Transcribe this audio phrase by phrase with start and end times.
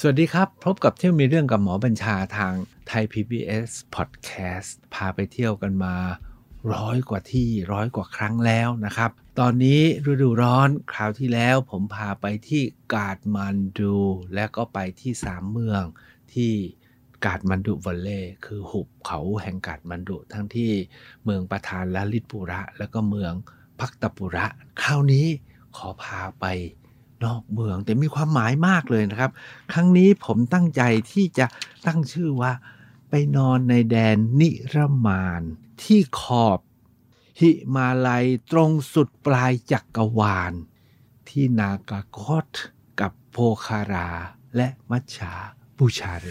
[0.00, 2.54] สวัสดีครับ พบกับเที่ยวมีเรื่องกับหมอบัญชาทาง
[2.88, 5.94] ไทย PBS Podcast พาไปเที่ยวกันมา
[6.74, 12.62] ร้อยกว่าที่ร้อยกว่าครั้งแล้วนะครับ ตอนนี้ฤดูร้อนคราวที่แล้วผมพาไปที่
[12.94, 13.96] กาดมันดู
[14.34, 15.82] และก็ไปที่สามเมือง
[16.32, 16.52] ที่
[17.24, 20.72] กาดมันดุวัลเล่คือหุบเขาแห่งกาดมันดุทั้งที่
[21.24, 23.32] เมืองประธานละลิตปุระ แล้วก็เมือง
[23.80, 24.46] พักตปุระ
[24.82, 25.26] คราวนี้
[25.76, 26.46] ขอพาไป
[27.24, 29.30] นอกเมือง แต่มีความหมายมากเลยนะครับ
[29.72, 30.82] ครั้งนี้ผมตั้งใจ
[31.12, 31.46] ที่จะ
[31.86, 32.52] ตั้งชื่อว่า
[33.10, 34.76] ไปนอนในแดนนิร
[35.06, 35.42] มาน
[35.82, 36.58] ที่ขอบ
[37.40, 40.52] หิมาลัยตรงสุดปลายจักกรวาล
[41.28, 42.52] ที่นากากอต
[43.00, 44.10] กับโพคารา
[44.56, 45.32] และมัชชา
[45.78, 46.26] บูชาเร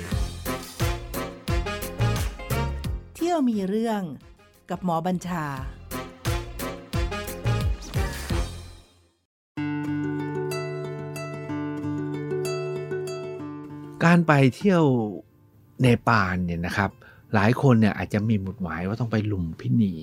[3.15, 4.01] เที่ยวมีเรื่อง
[4.69, 5.45] กับหมอบัญชา
[14.07, 14.83] การไปเที่ยว
[15.81, 16.91] เนปาลเนี่ยนะครับ
[17.35, 19.93] หลายคนเนี่ยอาจจะมีหมุดหมายว่าต้องไปลุมพินี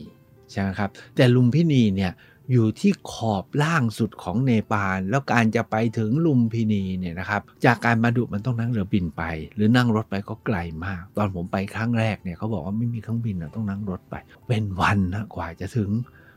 [0.50, 2.12] ใช่ไหมครับ แต่ลุมพินีเนี่ย
[2.52, 9.22] อยู่ที่ขอบล่างสุดของเนปาลแล้วการจะไปถึงลุมพินีเนี่ยนะครับ จากการมาดุมันต้องนั่งเรือบินไป
[9.54, 14.14] หรือนั่งรถไปก็ไกลมาก ตอนผมไปครั้งแรกเนี่ยเขาบอกว่าไม่มีเครื่องบินต้องนั่งรถไป
[14.48, 15.90] เป็นวันนะกว่าจะถึง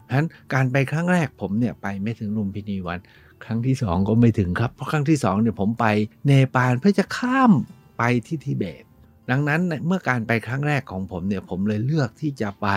[0.06, 3.00] เพราะฉะนั้นการไปครั้งแรกผมเนี่ยไปไม่ถึงลุมพินีวัน
[3.45, 5.85] ครั้งที่สองก็ไม่ถึงครับ เพราะครั้งที่สองเนี่ยผมไป
[6.27, 7.52] เนปาลเพื่อจะข้าม
[7.97, 8.83] ไปที่ทิเบต
[9.29, 12.67] ดังนั้นเมื่อการไปครั้งแรกของผมเนี่ยผมเลยเลือกที่จะไป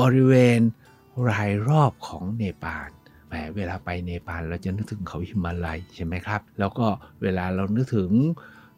[0.00, 0.60] บริเวณ
[1.30, 2.88] รายรอบของเนปาล
[3.28, 6.86] แหมเวลาไปเนปาลเราจะนึกถึงเขาหิมาลัยใช่ไหมครับ แล้วก็
[7.22, 8.10] เวลาเรานึกถึง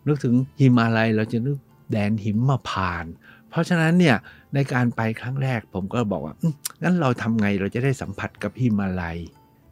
[0.06, 1.56] นึกถึงหิมาลัยเราจะนึก
[1.92, 3.04] แดนหิมพานต์
[3.50, 4.16] เพราะฉะนั้นเนี่ย
[4.54, 6.34] ในการไปครั้งแรกผมก็บอกว่า
[6.82, 9.18] งั้นเราทำไงเราจะได้สัมผัสกับหิมาลัย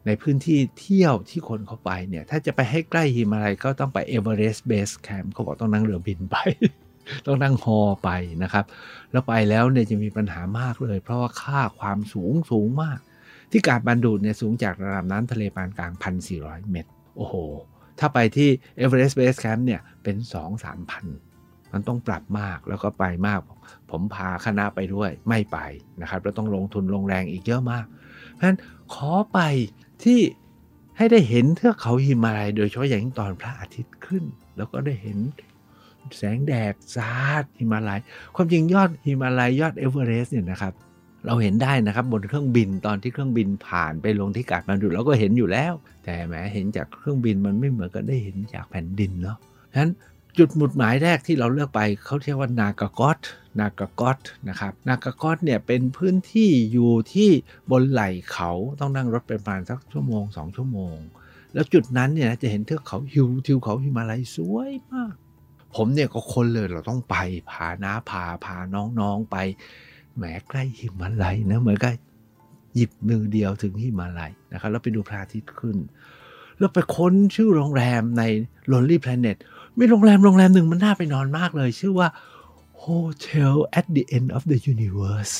[0.05, 6.37] ในพื้นที่เที่ยวที่คนเขาไปเนี่ย ถ้าจะไปให้ใกล้หิมาลัยก็ต้องไปเอเวอเรสต์ base camp เขาบอกต้องนั่งเรือบินไป
[7.25, 8.09] ต้องนั่งฮอไป
[8.43, 8.65] นะครับ
[9.11, 12.99] แล้วไปแล้วเนี่ยจะมีปัญหามากเลย เพราะว่าค่าความสูงสูงมาก
[13.51, 15.91] ที่กาฐมาณฑุเนี่ยสูงจากระดับน้ำทะเลปานกลาง
[16.31, 17.35] 1,400 เมตร โอ้โห
[17.99, 20.15] ถ้าไปที่เอเวอเรสต์ base camp เนี่ยเป็น
[20.53, 21.05] 2-3พัน
[21.71, 23.39] มันต้องปรับมากแล้วก็ไปมาก
[23.91, 25.57] ผมพาคณะไปด้วยไม่ไป
[26.01, 27.85] นะครับ แล้วต้องลงทุนลงแรงอีกเยอะมาก
[28.31, 28.57] เพราะฉะนั้น
[28.93, 29.39] ขอไป
[30.03, 30.19] ที่
[30.97, 34.23] ให้ได้เห็นเทือกเขาหิมาลัยโดยเฉพาะอย่างยิ่งตอนพระอาทิตย์ขึ้น
[34.57, 35.17] แล้วก็ได้เห็น
[36.17, 37.99] แสงแดดสาดหิมาลัย
[38.35, 40.73] ความจริงยอดหิมาลัยยอดเอเวอเรสต์เนี่ยนะครับ
[41.25, 45.73] เราเห็นได้นะครับบนเครื่องบินตอนที่เครื่องบินผ่านไปลงที่กาฐมาณฑุเราก็เห็นอยู่แล้ว
[46.03, 49.37] แต่แหมเห็นจากเครื่องบินมันไม่เหมือนกับได้เห็นจากแผ่นดินเนาะ
[49.71, 49.91] ฉะนั้น
[50.37, 53.19] จุดหมุดหมายแรกที่เราเลือกไปเขาเรียกว่านากากอต
[53.59, 54.19] นากากอต
[54.49, 57.29] นะครับนากากอตเนี่ยเป็นพื้นที่อยู่ที่
[57.71, 60.95] บนไหล่เขาต้องนั่งรถไปประมาณสักชั่วโมงสองชั่วโมง
[61.53, 65.13] แล้วจุดนั้นเนี่ยจะเห็นเทือกเขาฮิวทิวเขาหิมาลัยสวยมาก
[65.75, 67.15] ผมเนี่ยก็คนเลยเราต้องไป
[67.51, 68.57] พาน้าพาพา
[68.99, 69.37] น้องๆไป
[70.15, 71.93] แหมใกล้หิมาลัยนะเหมือนกับ
[72.75, 75.77] หยิบมือเดียวถึงหิมาลัยนะครับแล้วไปดูพระอาทิตย์ขึ้น
[76.57, 78.23] แล้วไปค้นชื่อโรงแรมใน
[78.71, 79.37] Lonely Planet
[79.79, 82.07] มีโรงแรมโรงแรมหนึ่งมันน่าไปนอนมากเลย ชื่อว่า
[82.85, 85.35] Hotel at the End of the Universe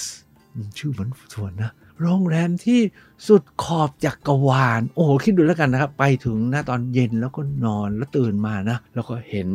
[0.78, 1.72] ชื่อเหมือนสวนนะ
[2.02, 2.82] โรงแรมที่
[3.28, 9.48] สุดขอบจักกรวาล โอ้โหคิดดูแล้วกันนะครับ ไปถึงหนะตอนเย็นแล้วก็นอนแล้วตื่นมานะ แล้วก็เห็น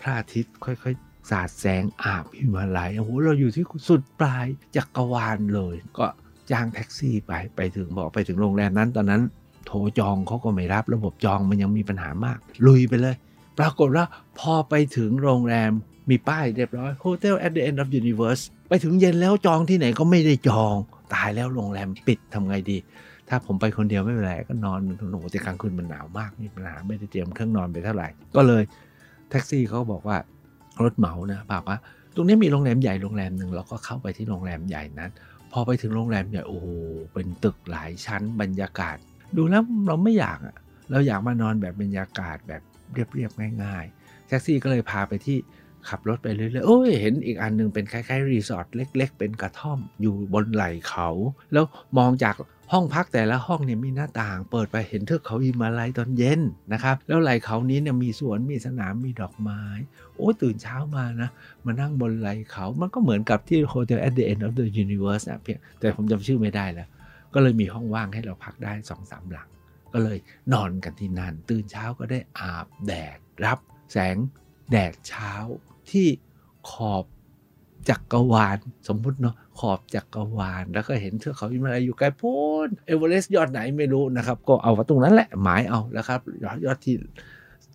[0.00, 4.46] พระอาทิตย์ค่อยๆ สาดแสงอาบหิมาลัย โอ้โห เราอยู่ที่สุดปลาย
[4.76, 6.06] จักรวาลเลย ก็
[6.50, 9.22] จ้างแท็กซี่ไป ไปถึงบอกไปถึงโรงแรมนั้นตอนนั้น
[9.66, 13.16] โทรจองเขาก็ไม่รับ ระบบจองมันยังมีปัญหามาก ลุยไปเลย
[13.58, 14.04] ปรากฏว่า
[14.38, 15.72] พอไปถึงโรงแรม
[16.10, 20.74] มีป้ายเรียบร้อย Hotel at the end of universe ไปถึงเย็นแล้วจองที่ไหนก็ไม่ได้จอง
[21.14, 22.78] ตายแล้วโรงแรมปิดทำไงดี
[23.28, 28.62] ถ้าผมไปคนเดียวไม่เป็นไรก็นอนโอ้โหแต่กลางคืนมันหนาวมากมีปัญหาไม่ได้เตรียมเครื่องนอนไปเท่าไหร่ ก็เลย
[29.30, 30.16] แท็กซี่เขาบอกว่า
[30.82, 31.78] รถเหมานะบอกว่า
[32.14, 35.10] ตรงนี้มีโรงแรมใหญ่โรงแรมหนึ่งเราก็เข้าไปที่โรงแรมใหญ่นั้น
[35.52, 36.66] พอไปถึงโรงแรมใหญ่โอ้โห
[37.12, 38.96] เป็นตึกหลายชั้นบรรยากาศ
[39.36, 40.56] ดูแล้วเราไม่อยากอะ
[40.90, 45.38] เราอยากมานอนแบบบรรยากาศแบบ เรียบๆง่ายๆแท็กซี่ก็เลยพาไปที่
[45.88, 51.08] ขับรถไปเรื่อยๆโอ้ยเห็นอีกอันหนึ่งเป็นคล้ายๆรีสอร์ทเล็ก ๆ เป็นกระท่อมอยู่บนไหล่เขา
[51.52, 51.64] แล้ว
[51.98, 52.34] มองจาก
[52.72, 56.40] ห้องพักแต่ละห้องเนี่ยมีหน้าต่าง เปิดไปเห็นเทือกเขาหิมาลัยตอนเย็น
[56.72, 59.62] นะครับแล้วไหล่เขานี้เนี่ยมีสวนมีสนามมีดอกไม้
[60.16, 61.28] โอ้ตื่นเช้ามานะ
[61.64, 66.88] มานั่งบนไหล่เขา มันก็เหมือนกับที่ Hotel at the end of the universe นะเพียงแต่ผมจำชื่อไม่ได้แล้ว
[67.34, 69.48] ก็เลยมีห้องว่างให้เราพักได้สองสามหลัง
[69.94, 70.18] ก็เลย
[70.52, 73.58] นอนกันที่นั่น ตื่นเช้าก็ได้อาบแดดรับ
[73.92, 74.16] แสง
[74.70, 75.32] แดดเช้า
[75.90, 76.06] ที่
[76.70, 77.04] ขอบ
[77.88, 78.58] จักรวาล
[78.88, 86.96] สมมุติเนาะขอบจักรวาลแล้วก็เห็นเทือกเขาหิมาลัยอยู่ไกลโพ้นเอเวอเรสต์ยอดไหนไม่รู้นะครับ ก็เอาว่าตรงนั้นแหละหมายเอาแล้วครับยอดยอดที่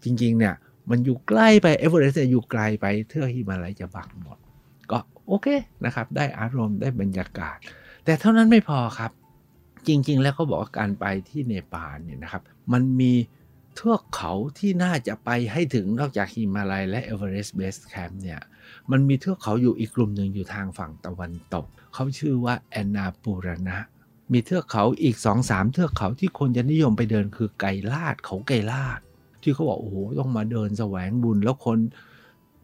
[0.04, 0.54] จริง ๆ เนี่ย
[0.90, 4.38] มันอยู่ใกล้ไปเอเวอเรสต์อยู่ไกลไปเทือกหิมาลัยจะบังหมด
[4.92, 5.48] ก็โอเค
[5.86, 7.58] นะครับ ได้อารมณ์ได้บรรยากาศ
[8.06, 9.12] แต่เท่านั้นไม่พอครับ
[9.90, 12.44] จริง ๆ แล้วเขาบอกว่าการไปที่เนปาลเนี่ยนะครับ
[12.74, 13.14] มันมี
[13.76, 18.42] เทือกเขาที่น่าจะไปให้ถึงนอกจากหิมาลัยและเอเวอเรสต์ base camp เนี่ย
[18.92, 23.78] มันมีเทือกเขาอยู่อีกกลุ่มหนึ่งอยู่ทางฝั่งตะวันตก เขาชื่อว่าแอนนาปูรณะ
[24.32, 29.00] มีเทือกเขาอีกสองสามเทือกเขาที่คนจะนิยมไปเดินคือไกลาดเขาไกลาด
[29.42, 31.80] ที่เขาบอกโอ้โหต้องมาเดินแสวงบุญแล้วคน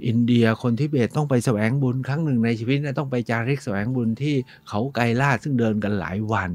[0.07, 4.35] อินเดียคนทิเบตต้องไปแสวงบุญครั้งหนึ่งในชีวิตนะต้องไปจาริกแสวงบุญที่
[4.69, 6.51] เขาไกลาดซึ่งเดินกันหลายวัน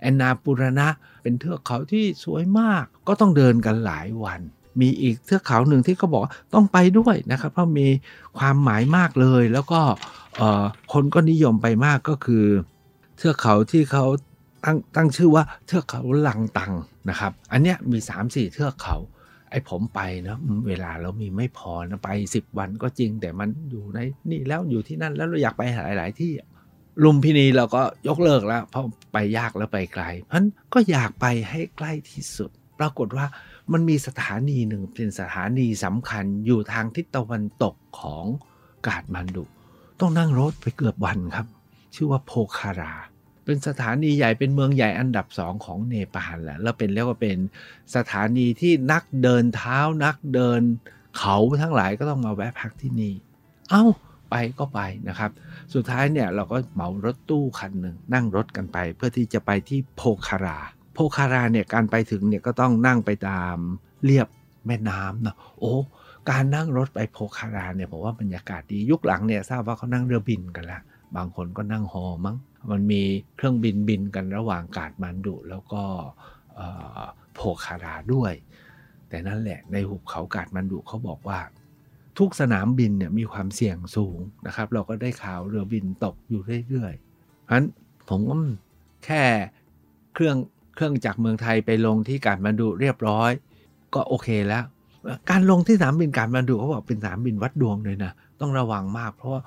[0.00, 0.88] แอนนาปุรณะ
[1.22, 4.40] เป็นเทือกเขาที่สวยมาก ก็ต้องเดินกันหลายวัน
[4.80, 6.22] มีอีกเทือกเขาหนึ่งที่เขาบอก
[6.54, 7.88] ต้องไปด้วยนะครับ เพราะมี
[8.38, 9.80] ความหมายมากเลย แล้วก็
[10.92, 12.44] คนก็นิยมไปมากก็คือ
[13.16, 14.04] เทือกเขาที่เขา
[14.64, 16.72] ตั้งตั้งชื่อว่าเทือกเขาลังตัง
[17.10, 18.96] นะครับ อันเนี้ยมี 3-4 เทือกเขา
[19.50, 23.98] ไอ้ผมไปนะเวลาเรามีไม่พอนะไป 10 วันก็จริง แต่มันอยู่ใน
[24.30, 25.62] นี่แล้วอยู่ที่นั่นแล้วเราอยากไป
[25.98, 26.32] หลาย ๆ ที่
[27.04, 33.26] ลุมพินีเราก็ยกเลิกแล้ว เพราะไปยากแล้วไปไกลเพราะนั้นก็อยากไปให้ใกล้ที่สุด ปรากฏว่า
[33.72, 38.24] มันมีสถานีหนึ่งเป็นสถานีสำคัญอยู่ทางทิศตะวันตกของ
[38.86, 39.44] กาดมันดุ
[40.00, 41.46] ต้องนั่งรถไปเกือบวันครับ
[41.94, 42.94] ชื่อว่าโพคารา
[43.44, 47.36] เป็นสถานีใหญ่เป็นเมืองใหญ่อันดับสองของเนปาลแหละแล้วเป็นเรียกว่าเป็น
[47.96, 50.60] สถานีที่นักเดินเท้านักเดิน
[51.18, 53.14] เขาทั้งหลายก็ต้องมาแวะพักที่นี่
[53.70, 53.84] เอา้า
[54.30, 55.30] ไปก็ไปนะครับ
[55.74, 60.58] สุดท้ายเนี่ยเราก็เหมารถตู้คันหนึ่งนั่งรถกันไป เพื่อที่จะไปที่โพคารา
[60.94, 63.56] โพคาราเนี่ยการไปถึงเนี่ยก็ต้องนั่งไปตาม
[64.04, 64.28] เรียบ
[64.66, 65.72] แม่น้ำเนาะโอ้
[66.30, 70.80] การนั่งรถไปโพคาราเนี่ยผมว่าบรรยากาศดียุคหลังเนี่ยทราบว่าเขานั่งเรือบินกันละ
[71.16, 72.36] บางคนก็นั่งฮอมั้ง
[72.70, 73.02] มันมี
[73.36, 75.82] เครื่องบินบินกันระหว่างกาดมันดุแล้วก็
[77.34, 78.32] โพคาราด้วย
[79.08, 81.38] แต่นั่นแหละในหุบเขากาดมันดุเขาบอกว่า
[82.18, 87.66] ทุกสนามบินเนี่ยมีความเสี่ยงสูงนะครับ เราก็ได้ข่าวเรือบินตกอยู่เรื่อยๆเพราะฉะนั้น
[88.08, 88.34] ผมก็
[89.04, 89.22] แค่
[90.14, 90.36] เครื่อง
[90.74, 93.30] เครื่องจากเมืองไทยไปลงที่การมาดูเรียบร้อย
[93.94, 94.64] ก็โอเคแล้ว
[95.30, 99.42] การลงที่สนามบินการมาดูเขาบอกเป็นสนามบินวัดดวงเลยนะต้องระวังมาก เพราะว่า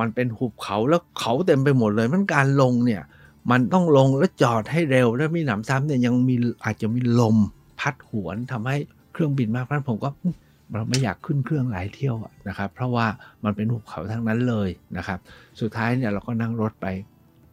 [0.00, 3.02] มันเป็นหุบเขาแล้วเขาเต็มไปหมดเลย มันการลงเนี่ย
[3.50, 6.34] มันต้องลงแล้วจอดให้เร็ว แล้วมีหนำซ้ำเนี่ยยังมี
[6.64, 7.36] อาจจะมีลม
[7.80, 8.76] พัดหวนทำให้
[9.12, 10.10] เครื่องบินมากเพราะผมก็
[10.74, 12.16] เราไม่อยากขึ้นเครื่องหลายเที่ยว
[12.48, 13.06] นะครับ เพราะว่า
[13.44, 15.18] มันเป็นหุบเขาทั้งนั้นเลยนะครับ
[15.60, 16.86] สุดท้ายเนี่ยเราก็นั่งรถไป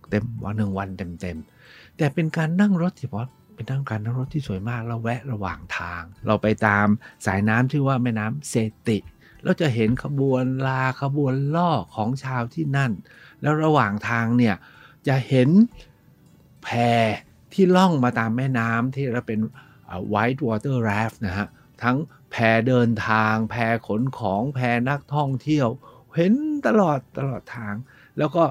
[0.10, 3.22] เต็มวันหนึ่งวันเต็มๆแต่เป็นการนั่งรถที่พอ
[3.56, 6.88] เป็นนั่งการนั่งรถที่สวยมากเราแวะระหว่างทาง เราไปตาม
[7.26, 8.54] สายน้ำที่ว่าแม่น้ำเซ
[8.88, 8.98] ติ
[9.44, 12.92] เราจะเห็นขบวนลาขบวนล่อของชาวที่นั่น
[13.42, 14.56] แล้วระหว่างทางเนี่ย
[15.08, 15.50] จะเห็น
[16.64, 16.70] แพ
[17.54, 19.40] ที่ล่องมาตามแม่น้ำที่เราเป็น
[20.14, 21.48] white water raft นะฮะ
[21.84, 21.98] ทั้ง
[22.38, 23.56] แพเดินทาง แพ
[23.88, 24.60] ขนของแพ
[24.90, 25.68] นักท่องเที่ยว
[26.16, 26.34] เห็น
[26.68, 27.74] ตลอดตลอดทาง
[28.18, 28.44] แล้วก็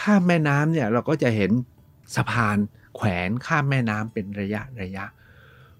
[0.00, 1.50] ข้ามแม่น้ำเนี่ยเราก็จะเห็น
[2.16, 2.56] สะพาน
[2.96, 5.04] แขวนข้ามแม่น้ำเป็นระยะระยะ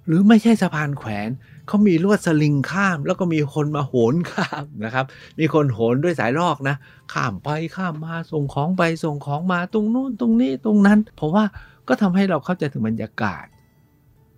[0.06, 1.29] หรือไม่ใช่สะพานแขวน
[1.67, 5.06] เขามีลวดสลิงข้าม แล้วก็มีคนมาโหนข้ามนะครับ
[5.38, 6.76] มีคนโหนด้วยสายลอกนะ
[7.12, 11.44] ข้ามไปข้ามมาส่งของไปส่งของมาตรงนู้นตรงนี้ตรงนั้น เพราะว่า
[11.88, 13.44] ก็ทำให้เราเข้าใจถึงบรรยากาศ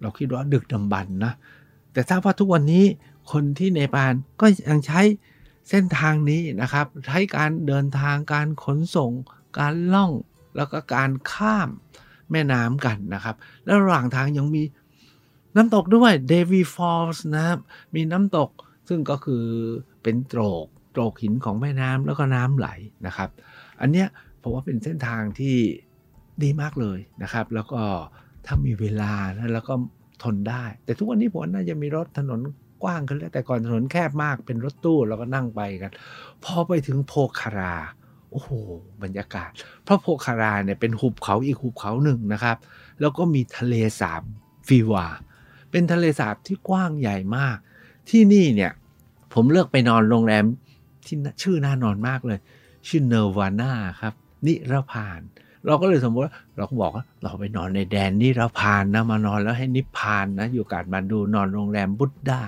[0.00, 1.32] เราคิดว่าดึกดำบรรนะ
[1.92, 2.84] แต่ทราบว่าทุกวันนี้
[3.32, 5.00] คนที่เนปาลก็ยังใช้
[5.68, 9.12] เส้นทางนี้นะครับ ใช้การเดินทางการขนส่ง
[9.58, 10.12] การล่อง
[10.56, 11.68] แล้วก็การข้าม
[12.30, 14.62] แม่น้ำกันนะครับ แล้วระหว่างทางยังมี
[15.56, 17.58] น้ำตกด้วยเดวีฟอลส์นะครับ
[17.94, 18.50] มีน้ำตก
[18.88, 19.44] ซึ่งก็คือ
[20.02, 22.68] เป็นโตรกโตรกหินของแม่น้ำแล้วก็น้ำไหล
[23.06, 23.30] นะครับ
[23.80, 24.08] อันเนี้ย
[24.42, 25.56] ผมว่าเป็นเส้นทางที่
[26.42, 27.80] ดีมากเลยนะครับ แล้วก็
[28.46, 29.74] ถ้ามีเวลานะแล้วก็
[30.22, 32.40] ทนได้ แต่ทุกวันนี้ผมน่าจะมีรถถนน
[32.84, 35.92] กว้างขึ้นแล้วแต่ก่อนถนนแคบมากเป็นรถตู้เราก็นั่งไปกัน
[36.44, 37.74] พอไปถึงโพคารา
[38.30, 38.50] โอ้โห
[39.02, 39.50] บรรยากาศ
[39.84, 42.56] เพราะโพคาราเนี่ยเป็นหุบเขาอีกหุบเขาหนึ่งนะครับ
[43.00, 44.22] แล้วก็มีทะเลสาบ
[44.68, 45.06] ฟีวา
[45.70, 47.56] เป็นทะเลสาบที่กว้างใหญ่มาก
[48.10, 48.72] ที่นี่เนี่ย
[49.34, 50.44] ผมเลือกไปนอนโรงแรม
[51.06, 52.38] ที่ชื่อน่านอนมากเลย
[52.88, 54.14] ชื่อเนวาน่าครับ
[54.46, 55.20] นิรพาน
[55.66, 62.40] เราก็เลยสมมติว่าเราก็บอกว่าเราไปนอนในแดนนิราพานนะมานอนแล้วให้นิพพานนะอยู่กาดมันดูนอนโรงแรมบุตดา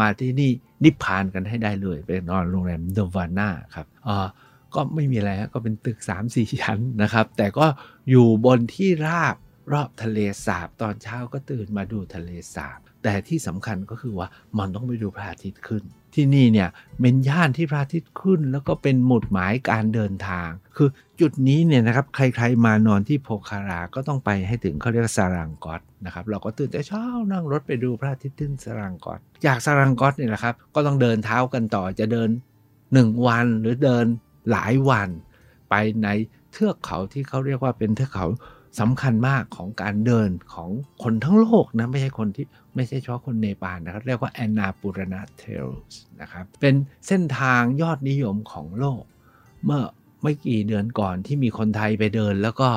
[0.00, 0.50] มาที่นี่
[0.84, 4.26] นิพพานกันให้ได้เลยไปนอนโรงแรมเดวาน่าครับอ่า
[4.74, 5.98] ก็ไม่มีอะไรก็เป็นตึก
[6.30, 7.66] 3-4 ชั้นนะครับ แต่ก็
[8.10, 9.36] อยู่บนที่ราบ
[9.72, 14.28] รอบทะเลสาบ ตอนเช้าก็ตื่นมาดูทะเลสาบ แต่ที่สำคัญก็คือว่า
[14.58, 15.82] มันต้องไปดูพระอาทิตย์ขึ้น
[16.14, 16.68] ที่นี่เนี่ย
[17.00, 20.88] เป็นย่านที่พระอาทิตย์ขึ้น แล้วก็เป็นหมุดหมายการเดินทาง คือ
[21.20, 32.28] จุดนี้เนี่ยนะครับใครๆมานอนที่โพคาราก็ต้องไปให้ถึงเขาเรียกว่าสารังกอตนะครับเราก็ตื่นแต่เช้านั่งรถไปดูพระอาทิตย์ขึ้นสารังกอตจากสารังกอตเนี่ยนะครับก็ต้องเดินเท้ากันต่อจะเดิน
[32.78, 34.06] 1 วันหรือเดิน
[34.50, 35.08] หลายวัน
[35.70, 36.08] ไปใน
[36.52, 38.26] เทือกเขาที่เขาเรียกว่าเป็นเทือกเขา
[38.80, 40.70] สำคัญมากของการเดินของ
[41.02, 46.74] คนทั้งโลกนะไม่ใช่คนที่ไม่ใช่เฉพาะคนเนปาลนะครับ เรียกว่าแอนนาปูรณาเทลส์นะครับเป็น
[47.06, 49.02] เส้นทางยอดนิยมของโลก
[49.64, 49.82] เมื่อ
[50.22, 52.68] ไม่กี่เดือนก่อนที่มีคนไทยไปเดินแล้วก็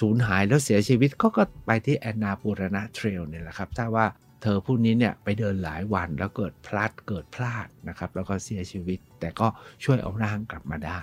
[0.00, 4.06] สูญหายแล้วเสียชีวิตก็ก็ไปที่แอนนาปูรณาเทรลเนี่ยแหละครับถ้าว่า
[4.42, 9.46] เธอผู้นี้เนี่ยไปเดินหลายวันแล้วเกิดพลัดเกิดพลาดนะครับแล้วก็เสียชีวิต แต่ก็
[9.84, 11.00] ช่วยเอาร่างกลับมาได้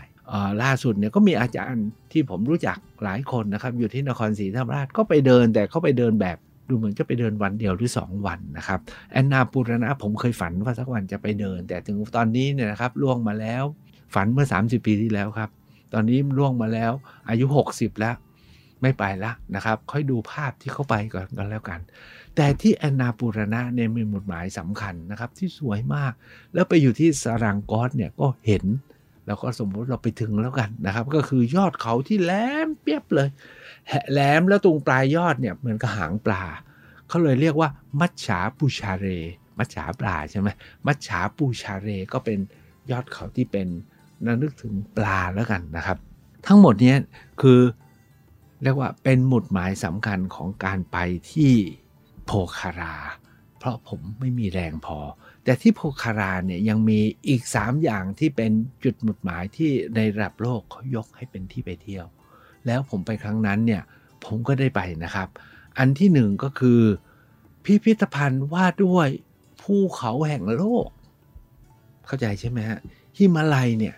[0.64, 6.38] ล่าสุดเนี่ยก็มีอาจารย์ที่ผมรู้จักหลายคนนะครับ อยู่ที่นครศรีธรรมราชก็ไปเดินแต่เขาไปเดินแบบ
[6.70, 8.80] ดูเหมือนจะไปเดินวันเดียวหรือ 2 วันนะครับ
[9.12, 13.64] แอนนาปูรณะผมเคยฝันว่าสักวันจะไปเดิน แต่ถึงตอนนี้เนี่ยนะครับล่วงมาแล้ว
[14.14, 15.50] ฝันเมื่อ 30 ปีที่แล้วครับ
[15.94, 16.92] ตอนนี้ล่วงมาแล้ว
[17.30, 18.16] อายุ 60 แล้ว
[18.82, 21.80] ไม่ไปละนะครับ ค่อยดูภาพที่เขาไปก่อนกันแล้วกัน
[22.36, 26.14] แต่ที่แอนนาปูรณะเนี่ยมีหมุดหมายสำคัญนะครับที่สวยมาก
[26.54, 28.64] แล้วไปอยู่ที่สรังกอสเนี่ยก็เห็น
[29.26, 32.32] แล้วก็สมมุติเราไปถึงแล้วกันนะครับ ก็คือยอดเขาที่แหล
[32.66, 33.30] มเปียบเลย
[34.12, 36.44] แหลมแล้วตรงปลายยอดเนี่ยเหมือนกับหางปลา
[37.08, 39.08] เขาเลยเรียกว่า มัจฉาปูชาเร
[39.58, 40.50] มัจฉาปลาใช่ไหม
[40.88, 42.40] มัจฉาปูชาเรก็เป็น
[42.92, 43.68] ยอดเขาที่เป็น
[44.42, 45.98] นึกถึงปลาแล้วกันนะครับ
[46.48, 46.96] ทั้งหมดนี้
[47.42, 47.60] คือ
[48.64, 50.98] เรียกว่าเป็นหมุดหมายสำคัญของการไป
[51.32, 51.54] ที่
[52.26, 52.96] โพคารา
[53.58, 54.98] เพราะผมไม่มีแรงพอ
[55.46, 58.52] แต่ที่โพคาราเนี่ยยังมีอีก 3 อย่างที่เป็น
[58.84, 62.06] จุดหมุดหมายที่ในระดับโลกเขายกให้เป็นที่ไปเที่ยว
[62.66, 63.84] แล้วผมไปครั้งนั้นเนี่ย
[64.26, 65.28] ผมก็ได้ไปนะครับ
[65.78, 66.82] อันที่หนึ่งก็คือ
[67.64, 69.10] พิพิธภัณฑ์ว่าด้วย
[69.62, 70.88] ภูเขาแห่งโลก
[72.06, 72.80] เข้าใจใช่ไหมฮะ
[73.18, 73.96] ฮิมาลัยเนี่ย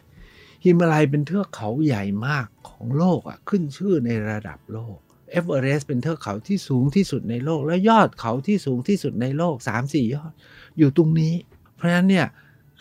[0.63, 4.97] ฮิมาลัยเป็นเทือกเขาใหญ่มากของโลกอะขึ้นชื่อในระดับโลก
[5.31, 10.31] เอเวอเรสต์เป็นเทือกเขาที่สูงที่สุดในโลก และยอดเขาที่สูงที่สุดในโลก 3-4 ยอด
[10.77, 11.33] อยู่ตรงนี้
[11.75, 12.27] เพราะฉะนั้นเนี่ย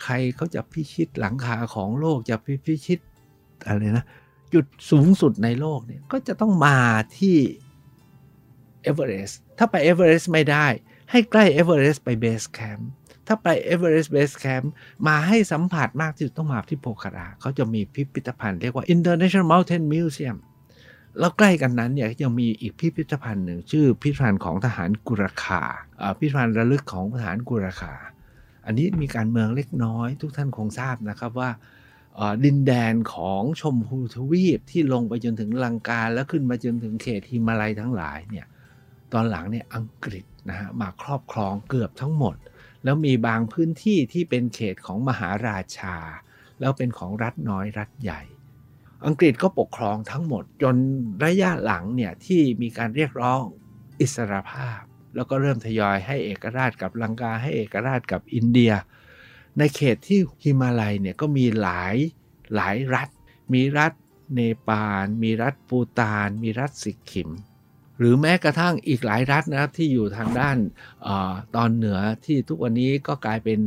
[0.03, 2.99] ใครเขาจะพิชิตหลังคาของโลกจะพิชิต
[3.65, 4.05] อะไรนะ
[4.53, 6.77] จุดสูงสุดในโลกเนี่ยก็จะต้องมา
[7.17, 7.37] ที่
[8.83, 10.67] เอเวอเรสต์ถ้าไปเอเวอเรสต์ไม่ได้
[11.11, 12.89] ให้ใกล้เอเวอเรสต์ไป base camp
[13.27, 14.71] ถ้าไปเอเวอเรสต์ base camp
[15.07, 20.37] มาให้สัมผัสมากที่สุดต้องมาที่โพคาราเขาจะมีพิพิธภัณฑ์เรียกว่า International Mountain Museum
[21.19, 25.63] แล้วใกล้กันนั้นเนี่ยยังมีอีกพิพิธภัณฑ์หนึ่งชื่อพิพิธภัณฑ์ของทหารกุรคา
[26.17, 27.93] พิพิธภัณฑ์ระลึกของทหารกุรคา
[28.65, 31.49] อันนี้มีการเมืองเล็กน้อย ทุกท่านคงทราบนะครับว่า
[32.45, 38.45] ดินแดนของชมพูทวีปที่ลงไปจนถึงลังกาแล้วขึ้นมาจนถึงเขตฮิมาลัยทั้งหลายเนี่ย
[39.13, 42.35] ตอนหลังเนี่ยอังกฤษนะฮะมาครอบครองเกือบทั้งหมด
[42.83, 45.95] แล้วมีบางพื้นที่ที่เป็นเขตของมหาราชา
[46.59, 48.21] แล้วเป็นของรัฐน้อยรัฐใหญ่
[49.05, 50.75] อังกฤษก็ปกครองทั้งหมด จน
[51.25, 53.41] ระยะหลังเนี่ยที่มีการเรียกร้อง
[53.99, 54.79] อิสรภาพ
[55.15, 58.73] แล้วก็เริ่มทยอยให้เอกราชกับลังกาให้เอกราชกับอินเดีย
[59.57, 61.95] ในเขตที่ฮิมาลัยเนี่ยก็มีหลาย
[62.55, 63.09] หลายรัฐ
[63.53, 63.93] มีรัฐ
[64.35, 67.29] เนปาล มีรัฐปูตาน มีรัฐสิกขิม
[67.97, 70.57] หรือแม้กระทั่งอีกหลายรัฐนะครับที่อยู่ทางด้าน
[71.07, 71.09] อ
[71.55, 73.59] ตอนเหนือที่ทุกวันนี้ก็กลายเป็น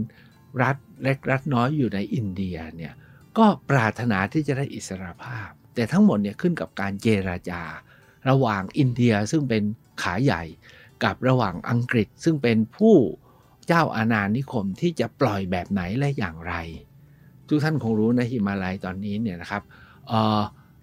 [0.62, 2.92] รัฐเล็กรัฐน้อยอยู่ในอินเดียเนี่ย
[3.40, 7.62] ก็ปรารถนาที่จะได้อิสรภาพ แต่ทั้งหมดเนี่ยขึ้นกับการเจราจา
[8.28, 9.62] ระหว่างอินเดียซึ่งเป็น
[10.02, 10.42] ขาใหญ่
[11.04, 12.96] กับระหว่างอังกฤษซึ่งเป็นผู้
[13.66, 16.54] เจ้าอาณานิคมที่จะปล่อยแบบไหนและอย่างไร
[17.48, 19.62] ทุกท่านคงรู้นะฮิมาลัยตอนนี้เนี่ยนะครับ
[20.10, 20.40] ออ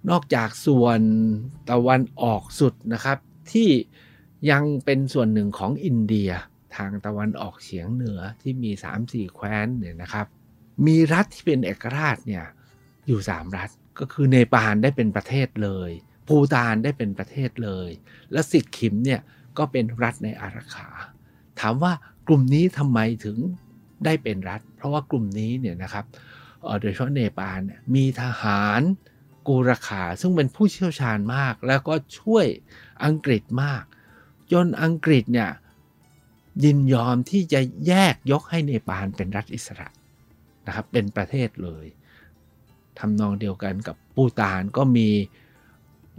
[0.09, 0.99] นอกจากส่วน
[1.69, 3.17] ตะวันออกสุดนะครับ
[3.51, 3.69] ที่
[4.51, 6.31] ยังเป็นส่วนหนึ่งของอินเดีย
[6.75, 8.71] ทางตะวันออกเฉียงเหนือที่มี
[9.03, 10.27] 3-4 แคว้นเนี่ยนะครับ
[10.85, 12.45] มีรัฐที่เป็นเอกราชเนี่ย
[13.07, 13.69] อยู่ 3 รัฐ
[13.99, 15.91] ก็คือเนปาลได้เป็นประเทศเลย
[16.27, 17.89] ภูตานได้เป็นประเทศเลย
[18.31, 19.21] และสิกขิมเนี่ย
[19.57, 20.89] ก็เป็นรัฐในอาราขา
[21.59, 21.93] ถามว่า
[22.27, 23.37] กลุ่มนี้ทำไมถึง
[24.05, 26.05] ได้เป็นรัฐ เพราะว่ากลุ่มนี้เนี่ยนะครับ
[26.81, 27.59] โดยเฉพาะเนปาล
[27.95, 28.81] มีทหาร
[29.47, 32.45] กูราคาซึ่งเป็นผู้เชี่ยวชาญมาก แล้วก็ช่วย
[33.05, 33.83] อังกฤษมาก
[34.51, 35.49] จนอังกฤษเนี่ย
[36.63, 39.87] ยินยอมที่จะแยกยกให้เนปาลเป็นรัฐอิสระ
[40.67, 41.85] นะครับเป็นประเทศเลย
[42.99, 45.09] ทำนองเดียวกันกับปูตานก็มี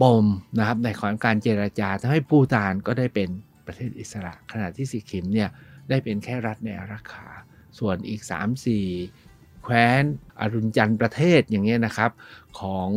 [0.01, 0.25] ปม
[0.59, 3.29] นะครับในของการเจราจาทำให้ปูตานก็ได้เป็น
[3.65, 5.49] ประเทศอิสระ ขณะที่สิขิมเนี่ย
[5.89, 7.27] ได้เป็นแค่รัฐในอารักขา
[7.79, 8.21] ส่วนอีก
[8.91, 10.03] 3-4 แคว้น
[10.39, 12.11] อรุณจันทร์ประเทศอย่างเงี้ยนะครับ
[12.59, 12.89] ของ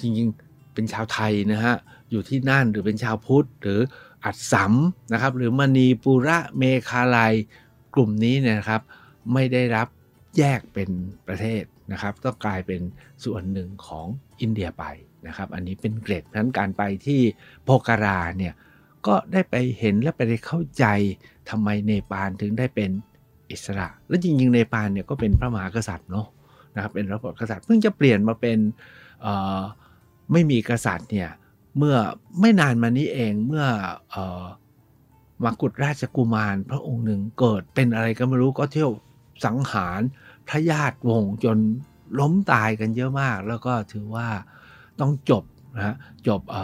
[0.00, 1.74] จริงๆเป็นชาวไทยนะฮะ
[2.10, 3.80] อยู่ที่นั่นหรือเป็นชาวพุทธหรือ
[4.24, 4.72] อัดสัม
[5.12, 7.34] นะครับหรือมณีปุระเมคาลัย
[7.94, 8.82] กลุ่มนี้เนี่ยครับ
[9.32, 9.88] ไม่ได้รับ
[10.38, 10.90] แยกเป็น
[11.28, 12.80] ประเทศนะครับต้องกลายเป็น
[13.24, 14.06] ส่วนหนึ่งของ
[14.40, 14.84] อินเดียไป
[15.26, 17.20] นะครับ อันนี้เป็นเกรดนั้นการไปที่
[17.64, 18.54] โพการาเนี่ย
[19.06, 20.84] ก็ได้ไปเห็นและไปได้เข้าใจ
[21.50, 22.90] ทำไมเนปาลถึงได้เป็น
[23.50, 26.26] อิสระ และจริงๆเนปาลเนี่ยก็เป็นพระมหากษัตริย์เนาะ
[26.74, 28.58] นะครับเป็นระบบกษัตริย์เพิ่งจะเปลี่ยนมาเป็น
[30.32, 31.30] ไม่มีกษัตริย์เนี่ย
[31.76, 31.96] เมื่อ
[32.40, 33.64] ไม่นานมานี้เองเมื่อ
[34.14, 34.16] อ
[35.44, 38.90] มากุฎราชกุมารพระองค์หนึ่งเกิดเป็นอะไรก็ไม่รู้ก็เที่ยว
[39.44, 40.00] สังหาร
[40.48, 41.58] พระญาติวงจน
[42.20, 44.28] ล้มตายกันเยอะมาก แล้วก็ถือว่า
[45.00, 45.44] ต้องจบ
[45.76, 45.96] นะ
[46.28, 46.54] จบเ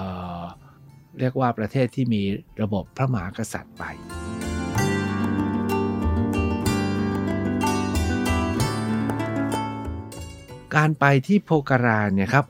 [1.18, 2.22] เรียกว่าประเทศที่มี
[2.62, 3.84] ระบบพระมหากษัตริย์ไป
[10.74, 12.46] การไปที่โพการาเนี่ยครับ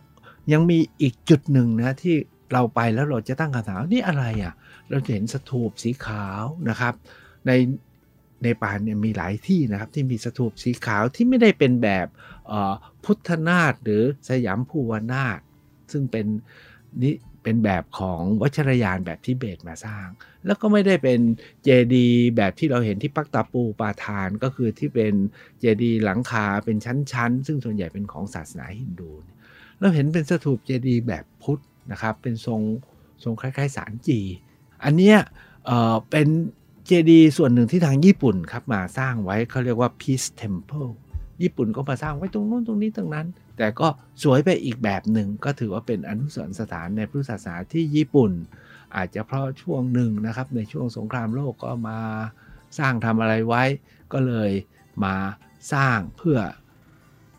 [0.53, 2.17] ยังมีอีกจุดหนึ่งนะที่
[2.53, 4.53] เราไปแล้วเราจะตั้งคำถามนี่อะไรอะ่ะ
[4.91, 6.95] เราจะเห็นสถูปสีขาวนะครับ
[7.47, 7.51] ใน
[8.43, 12.07] ในปานเนี่ยมีหลายที่นะครับที่มีสถูปสีขาวที่ไม่ได้เป็นแบบ
[13.05, 15.39] พุทธนาถหรือสยามภูวนาถ
[15.93, 16.27] ซึ่งเป็น
[17.03, 20.09] นี่เป็นแบบของวัชรยานแบบที่เบตมาสร้าง
[20.47, 21.21] แล้วก็ไม่ได้เป็น
[21.63, 25.15] เจดีแบบที่เราเห็นที่ปักตาปูปาทานก็คือที่เป็น
[25.61, 29.11] เจดีหลังคาเป็นชั้นๆ ซึ่งส่วนใหญ่เป็นของศาสนาฮินดู
[29.81, 31.63] เราเห็นเป็นสถูปเจดีแบบพุทธ
[31.93, 32.61] นะครับเป็นทรง
[33.25, 34.21] ทรงคล้ายๆสารจี
[34.85, 35.19] อันเนี้ย
[35.67, 36.29] เเป็น
[36.89, 40.91] เจดีย์ส่วนหนึ่งที่ทางญี่ปุ่นครับมาสร้างไว้เขาเรียกว่า Peace Temple
[41.43, 43.27] ญี่ปุ่นก็มาสร้างไว้ตรงนู้นตรงนี้ตรงนั้น
[43.57, 43.89] แต่ก็
[44.23, 48.31] สวยไปอีกแบบหนึ่งก็ถือว่าเป็นอนุสรณ์สถานในพุทธศาสนาที่ญี่ปุ่น
[48.97, 51.99] อาจจะเพราะช่วงหนึ่งนะครับในช่วงสงครามโลกก็มา
[52.79, 53.63] สร้างทำอะไรไว้
[54.13, 54.51] ก็เลย
[55.05, 55.15] มา
[55.73, 56.39] สร้างเพื่อ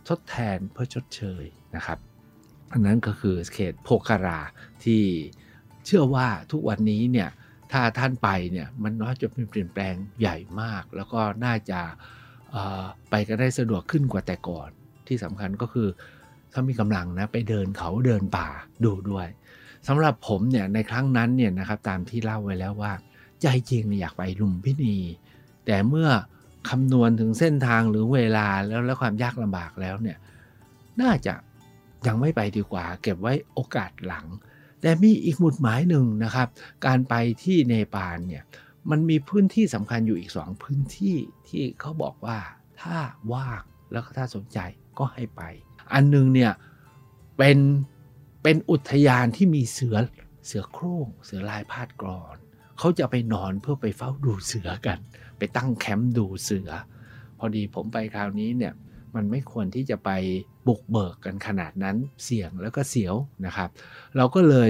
[0.07, 1.43] ทดแทนเพื่อชดเชย
[1.75, 1.99] นะครับ
[2.73, 4.39] อันนั้นก็คือเขตโพคารา
[4.83, 5.03] ที่
[5.85, 7.29] เชื่อว่าทุกวันนี้เนี่ย
[7.71, 11.79] ถ้าท่านไปเนี่ยมันน้อยจะมีเปลี่ยนแปลงใหญ่มาก แล้วก็น่าจะ
[13.09, 14.69] ไปก็ได้สะดวกขึ้นกว่าแต่ก่อน
[15.07, 15.87] ที่สำคัญก็คือ
[16.53, 18.47] ถ้ามีกำลังนะไปเดินเขาเดินป่า
[18.85, 19.27] ดูด้วย
[19.87, 22.93] สำหรับผมเนี่ยในครั้งนั้นเนี่ยนะครับตามที่เล่าไว้แล้วว่า
[23.41, 24.97] ใจจริงอยากไปลุมพินี
[25.65, 26.09] แต่เมื่อ
[26.69, 30.17] คำนวณถึงเส้นทางหรือเวลาแล้วและความยากลำบากแล้วเนี่ย
[31.01, 31.33] น่าจะ
[32.07, 34.25] ยังไม่ไปดีกว่า เก็บไว้โอกาสหลัง
[34.87, 36.47] แต่มีอีกหมุดหมายหนึ่งนะครับ
[36.85, 38.43] การไปที่เนปาลเนี่ย
[38.89, 41.15] มันมีพื้นที่สำคัญอยู่อีกสองพื้นที่
[41.47, 42.37] ที่เขาบอกว่า
[42.81, 42.97] ถ้า
[43.33, 44.59] ว่างแล้วก็ถ้าสนใจ
[44.99, 45.41] ก็ให้ไป
[45.93, 46.51] อันนึงเนี่ย
[47.37, 47.57] เป็น
[48.43, 49.97] เป็นอุทยานที่มีเสือ
[50.45, 52.35] เสือโคร่งเสือลายพาดกรอน
[52.77, 54.99] เขาจะไปนอนเพื่อไปเฝ้าดูเสือกัน
[55.37, 56.69] ไปตั้งแคมป์ดูเสือ
[57.37, 58.73] พอดีผมไปคราวนี้เนี่ย
[59.15, 60.09] มันไม่ควรที่จะไป
[60.67, 63.69] บุกเบิกกันขนาดนั้นเสี่ยงแล้วก็เสียวนะครับ
[64.17, 64.69] เราก็เลย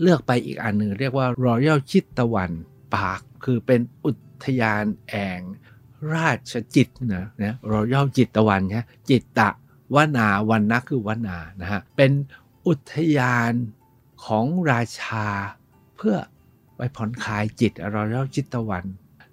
[0.00, 2.50] เลือกไปอีกอันหนึ่งเรียกว่า Royal ชิตตะวัน
[2.94, 4.12] ปาร์คคือเป็นอุ
[4.44, 5.40] ทยานแอง
[6.14, 9.48] ราชจิตนะนะรอยัลจิตตะวันใช่จิตตะ
[9.94, 12.12] วนาวันนักคือวนานะฮะเป็น
[12.66, 13.52] อุทยาน
[14.24, 15.26] ของราชา
[15.96, 16.16] เพื่อ
[16.76, 18.84] ไปผ่อนคลายจิตรอยัลจิตตะวัน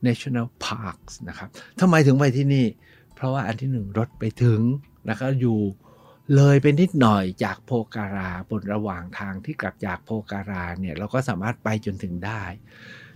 [0.06, 2.66] National Parks นะครับทำไมถึงไปที่นี่
[3.16, 4.60] เพราะว่าอันที่หนึ่งรถไปถึง
[5.08, 5.60] แล้วก็อยู่
[6.36, 12.44] เลยไปนิดหน่อยจากโพการาบนระหว่างทางที่กลับจากโพการาเนี่ยเราก็สามารถไปจนถึงได้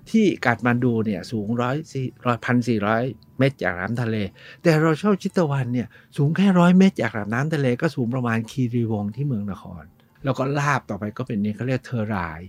[0.09, 3.03] ที่กาดมันดูเนี่ยสูงร้อยสี่ร้อยพันสี่ร้อย
[3.37, 4.15] เมตรจากน้ำทะเล
[4.63, 9.83] แต่เราเชอบชิตะวันเนี่ยสูงแค่ร้อยเมตรจากน้ำทะเลก็สูงประมาณคีรีวงที่เมืองนคร
[10.23, 12.41] แล้วก็ลาบต่อไปก็เป็นนี้เขาเรียกเทอราย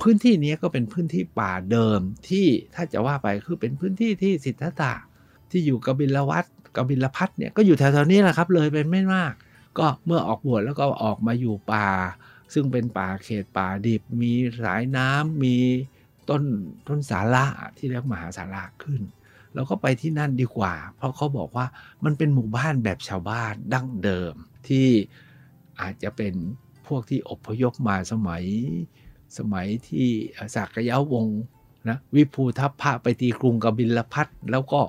[0.00, 4.94] พื้นที่นี้ก็เป็นพื้นที่ป่าเดิมที่ถ้าจะว่าไปคือเป็นพื้นที่ที่สิทธัตถะ
[5.50, 9.32] ที่อยู่กบิลวัต กบิลพัทเนี่ยก็อยู่แถวๆนี้แหละครับ เลยไปไม่มาก
[9.78, 11.88] ก็เมื่อออกบวชแล้วก็ออกมาอยู่ป่า
[12.54, 14.32] ซึ่งเป็นป่าเขตป่าดิบ มี
[14.64, 15.56] สายน้ำมี
[16.28, 16.42] ต้น
[16.88, 17.44] ต้นสาระ
[17.76, 19.02] ที่เรียกมหาสาระขึ้น
[19.54, 21.66] เราก็ไปที่นั่นดีกว่า เพราะเขาบอกว่า
[22.04, 24.34] มันเป็นหมู่บ้านแบบชาวบ้านดั้งเดิม
[24.68, 24.88] ที่
[25.80, 26.34] อาจจะเป็น
[26.86, 28.44] พวกที่อพยพมาสมัย
[29.38, 30.08] สมัยที่
[30.54, 31.40] สักยะวงศ์
[31.88, 34.80] นะวิภูทัพพระไปตีกรุงกบิลพัทแล้วก็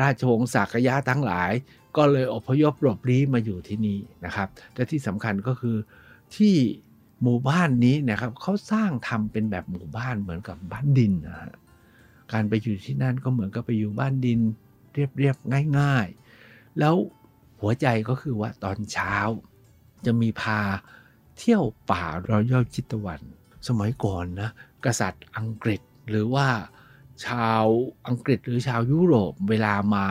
[0.00, 1.52] ราชวงศ์สักยะทั้งหลาย
[1.96, 5.76] ก็เลยอพยพหลบลี้มาอยู่ที่นี่นะครับ และที่สำคัญก็คือ
[6.36, 6.54] ที่
[7.22, 11.54] หมู่บ้านนี้นะครับเขาสร้างทำเป็นแบบหมู่บ้านเหมือนกับบ้านดินนะฮะ
[12.32, 14.40] การไปอยู่ที่นั่นก็เหมือนกับไปอยู่บ้านดิน
[14.92, 16.06] เรียบๆง่าย
[16.42, 16.94] ๆ แล้ว
[17.60, 19.14] หัวใจก็คือว่าตอนเช้า
[20.06, 20.60] จะมีพา
[21.38, 23.20] เที่ยวป่ารอยย่อจิตวัน
[23.68, 24.50] สมัยก่อนนะ
[24.84, 26.46] กษัตริย์อังกฤษหรือว่า
[27.26, 27.64] ชาว
[28.06, 30.06] อังกฤษหรือชาวยุโรปเวลามา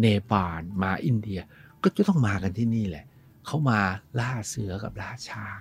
[0.00, 1.40] เนปาลมาอินเดีย
[1.82, 3.04] ก็จะต้องมากันที่นี่แหละ
[3.46, 3.80] เขามา
[4.18, 5.60] ล่าเสือกับล่าช้าง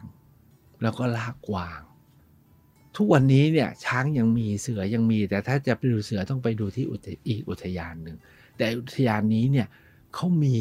[0.82, 1.82] แล้วก็ลากกวาง
[2.96, 8.18] ทุกวันนี้เนี่ยช้างยังมีเสือยังมี แต่ถ้าจะไปดูเสือต้องไปดูที่อุทอีกอุทยานหนึ่ง
[8.58, 9.68] แต่อุทยานนี้เนี่ย
[10.16, 10.58] เขามี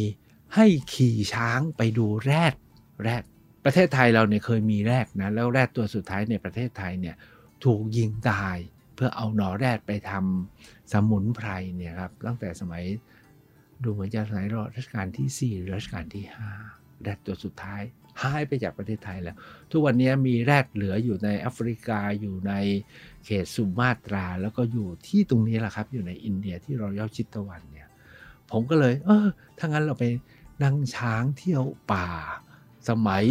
[0.55, 2.55] ให้ขี่ช้างไปดูแรด
[3.03, 3.23] แรด
[3.65, 7.17] ประเทศไทยเราเนี่ยเคยมีแรดนะแล้วแรดตัวสุดท้ายในประเทศไทยเนี่ย
[7.65, 8.59] ถูกยิงตาย
[8.99, 12.85] เพื่อเอาหนอแรดไปทำสมุนไพรเนี่ยครับตั้งแต่สมัย
[13.83, 16.25] ดูเหมือนจะสมัยรัชกาลที่4รัชกาลที่
[16.65, 17.83] 5 แรดตัวสุดท้าย
[18.23, 19.37] หายไปจากประเทศไทยแล้ว
[19.71, 22.53] ทุกวันนี้มีแรดเหลืออยู่ในแอฟริกาอยู่ใน
[23.25, 27.89] เขตสุมาตรา แล้วก็อยู่ที่ตรงนี้แหละครับ อยู่ในอินเดียที่เราย่าชิตตะวันเนี่ย
[28.51, 29.27] ผมก็เลย เออ
[29.59, 30.05] ถ้างั้นเราไป
[30.63, 32.09] นั่งช้างเที่ยวป่า
[32.89, 33.27] สมัย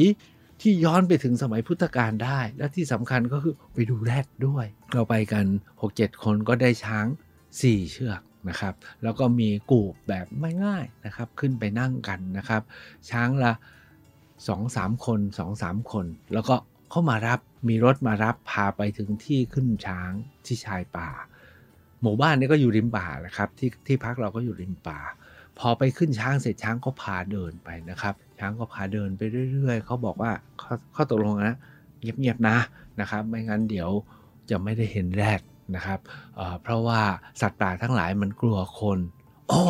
[0.62, 5.46] ที่ย้อนไปถึงสมัยพุทธกาลได้ และที่สำคัญก็คือไปดูแรดด้วย เราไปกัน
[5.84, 7.06] 6-7 คนก็ได้ช้าง
[7.50, 12.62] 4 เชือกนะครับ แล้วก็มีกูบแบบไม่ง่ายนะครับ ขึ้นไปนั่งกันนะครับ
[13.10, 13.54] ช้างละ
[14.48, 16.56] สองสามคนสองสามคน แล้วก็
[16.92, 17.40] เข้ามารับ
[17.70, 20.12] มีรถมารับพาไปถึงที่ขึ้นช้าง
[20.46, 21.10] ที่ชายป่า
[22.02, 25.00] หมู่บ้านนี้ก็อยู่ริมป่าแหละครับที่ที่พักเราก็อยู่ริมป่า
[25.60, 29.22] พอไปขึ้นช้างเสร็จช้างก็พาเดินไปนะครับ ช้างก็พาเดินไป
[29.52, 31.56] เรื่อย ๆ เขาบอกว่าเขาเขาตกลงนะ
[32.00, 32.58] เงียบๆนะ
[33.00, 33.90] นะครับ ไม่งั้นเดี๋ยว
[34.50, 35.42] จะไม่ได้เห็นแรด
[35.76, 36.00] นะครับ
[36.36, 37.02] เเพราะว่า
[37.42, 39.00] สัตว์ป่าทั้งหลายมันกลัวคน
[39.52, 39.62] อ๋อ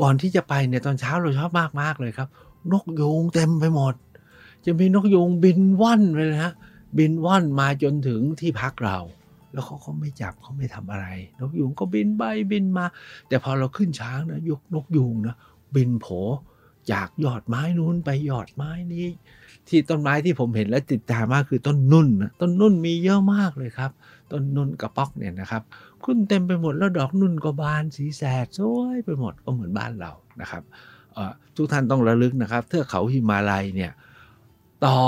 [0.00, 1.50] ก่อนที่จะไปเนี่ยตอนเช้าเราชอบ
[1.82, 2.28] มากๆเลยครับ
[2.72, 3.94] นกยูงเต็มไปหมด
[4.64, 6.54] จะมีนกยูงบินว่อนไปเลยฮะ
[6.98, 8.98] บินว่อนมาจนถึงที่พักเรา
[9.52, 11.06] แล้วเขาก็ไม่จับเขาไม่ทำอะไร
[11.40, 12.86] นกยูงก็บินไปบินมา
[13.28, 15.36] แต่พอเราขึ้นช้างนะยกนกยูงนะ
[15.74, 16.06] บินโผ
[16.92, 19.06] จากยอดไม้นู้นไปยอดไม้นี้
[19.68, 23.90] ที่ต้นไม้ที่ผมเห็นและติดตามากคือต้นนุ่นนะต้นนุ่นมีเยอะมากเลยครับ
[24.32, 25.62] ต้นนุ่นกระป๊อกเนี่ยนะครับ
[26.04, 30.62] ขึ้นเต็มไปหมดแล้วดอกนุ่นก็บานสีแสดสวยไปหมดก็เหมือนบ้านเรานะครับ
[31.56, 33.92] ทุกท่านต้องระลึกนะครับ เทือกเขาหิมาลัยเนี่ย
[34.86, 35.00] ต่อ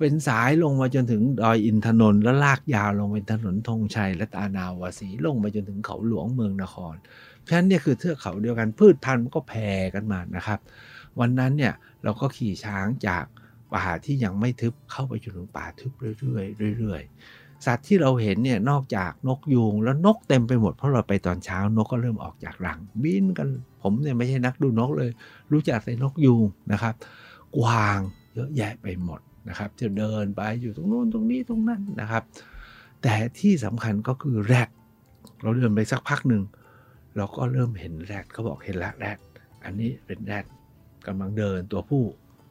[0.00, 6.94] เป็นสายลงมาจนถึงดอยอินทนนท์แล้วลากยาวลงไปถนนธงชัย และตานาวาสีลงไปจนถึงเขาหลวงเมืองนคร
[7.42, 10.58] เพราะฉะนั้นเนี่ยคือเทือกเขาเดียวกันพืชพันธุ์มันก็แผ่กันมานะครับ
[11.20, 13.24] วันนั้นเนี่ยเราก็ขี่ช้างจาก
[13.74, 16.40] ป่าที่ยังไม่ทึบเข้าไปจนถึงป่าทึบเรื่อ
[16.72, 23.48] ยๆเรื่อยๆ สัตว์ที่เราเห็นเนี่ยนอกจากนกยูงแล้วนกเต็มไปหมดเพราะเราไปตอนเช้านกก็เริ่มออกจากรัง บินกัน
[23.82, 25.10] ผมเนี่ยไม่ใช่นักดูนกเลย
[25.52, 26.94] รู้จักแต่นกยูงนะครับ
[27.56, 28.00] กวาง
[28.34, 32.22] เยอะแยะไปหมดนะครับจะเดินไปอยู่ตรงโน้นตรงนี้ตรงนั้นนะครับ
[33.02, 34.68] แต่ที่สำคัญก็คือแรด
[35.42, 36.42] เราเดินไปสักพักหนึ่ง
[37.16, 39.18] เราก็เริ่มเห็นแรดเขาบอกเห็นแล้วแรด
[39.64, 40.44] อันนี้เป็นแรด
[41.08, 42.04] กำลังเดินตัวผู้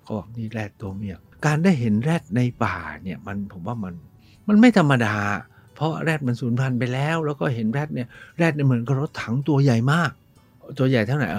[0.04, 3.94] เขาบอกนี่แรดตัวเมียการได้เห็นแรดในป่าเนี่ยมันผมว่ามัน
[4.48, 5.16] มันไม่ธรรมดา
[5.76, 10.12] เพราะแรดมันสูญพันธุ์ไปแล้ว แล้วก็เห็นแรดเนี่ยแรดเนี่ยเหมือนกับรถถังตัวใหญ่มาก
[10.80, 11.30] ตัวใหญ่เท่าไหร่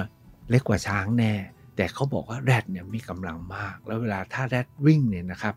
[0.50, 1.32] เล็กกว่าช้างแน่
[1.76, 5.54] แต่เขาบอกว่าแรดเนี่ยมีกำลังมาก แล้วเวลาถ้าแรดวิ่งเนี่ยนะครับ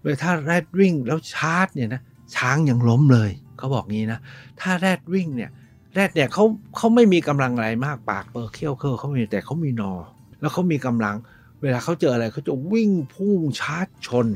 [0.00, 2.02] เวลาถ้าแรดวิ่งแล้วชาร์จเนี่ยนะ
[2.36, 4.20] ช้างยังล้มเลยเขาบอกงี้นะ
[4.60, 5.50] ถ้าแรดวิ่งเนี่ย
[5.94, 6.44] แรดเนี่ยเขา
[6.76, 9.92] เขาไม่มีกำลังอะไรมากปากเปิดเขี้ยวเคอเขามีแต่เขามีนอ
[10.40, 11.16] แล้วเขามีกำลัง
[11.62, 14.26] เวลาเขาเจออะไรเขาจะวิ่งพุ่งชาร์จชน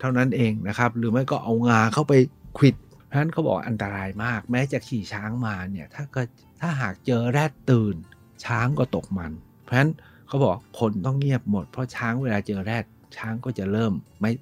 [0.00, 2.12] เท่านั้นเองนะครับ หรือไม่ก็เอางาเข้าไป
[2.58, 6.22] ขิดเพราะฉะนั้นเขาบอกอันตรายมาก แม้จะขี่ช้างมาเนี่ยถ้าก็
[6.60, 7.96] ถ้าหากเจอแรดตื่น
[8.44, 9.90] ช้างก็ตกมัน เพราะฉะนั้น
[10.26, 12.84] เขาบอกคนต้องเงียบหมดเพราะช้างเวลาเจอแรด
[13.16, 14.32] ช้างก็จะเริ่มไม่